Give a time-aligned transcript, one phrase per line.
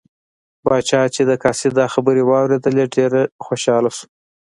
[0.63, 3.11] پاچا چې د قاصد دا خبرې واوریدلې ډېر
[3.45, 4.05] خوشحاله شو.